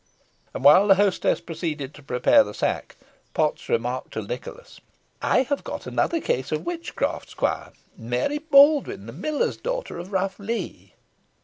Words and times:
And 0.55 0.63
while 0.63 0.87
the 0.87 0.95
hostess 0.95 1.39
proceeded 1.41 1.93
to 1.93 2.01
prepare 2.01 2.43
the 2.43 2.55
sack, 2.55 2.95
Potts 3.35 3.69
remarked 3.69 4.13
to 4.13 4.23
Nicholas, 4.23 4.81
"I 5.21 5.43
have 5.43 5.63
got 5.63 5.85
another 5.85 6.19
case 6.19 6.51
of 6.51 6.65
witchcraft, 6.65 7.29
squire. 7.29 7.73
Mary 7.95 8.39
Baldwyn, 8.39 9.05
the 9.05 9.13
miller's 9.13 9.57
daughter, 9.57 9.99
of 9.99 10.11
Rough 10.11 10.39
Lee." 10.39 10.95